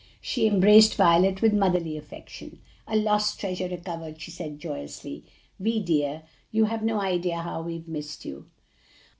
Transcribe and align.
She 0.19 0.47
embraced 0.47 0.95
Violet 0.95 1.43
with 1.43 1.53
motherly 1.53 1.95
affection. 1.95 2.57
"A 2.87 2.95
lost 2.95 3.39
treasure 3.39 3.67
recovered!" 3.67 4.19
she 4.19 4.31
said 4.31 4.57
joyously. 4.57 5.25
"Vi, 5.59 5.77
dear, 5.79 6.23
you 6.49 6.65
have 6.65 6.81
no 6.81 6.99
idea 6.99 7.37
how 7.43 7.61
we 7.61 7.75
have 7.75 7.87
missed 7.87 8.25
you." 8.25 8.47